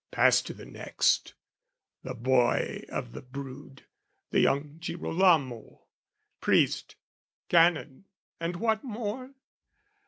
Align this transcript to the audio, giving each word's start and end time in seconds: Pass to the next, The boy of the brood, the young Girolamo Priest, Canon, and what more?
Pass 0.09 0.41
to 0.41 0.55
the 0.55 0.65
next, 0.65 1.35
The 2.01 2.15
boy 2.15 2.85
of 2.89 3.11
the 3.11 3.21
brood, 3.21 3.83
the 4.31 4.39
young 4.39 4.79
Girolamo 4.79 5.81
Priest, 6.39 6.95
Canon, 7.49 8.05
and 8.39 8.55
what 8.55 8.83
more? 8.83 9.35